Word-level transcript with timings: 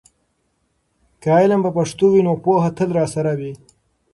که 1.21 1.29
علم 1.41 1.59
په 1.65 1.71
پښتو 1.77 2.05
وي، 2.13 2.21
نو 2.27 2.33
پوهه 2.43 2.69
تل 2.77 2.89
راسره 2.99 3.33
وي. 3.39 3.53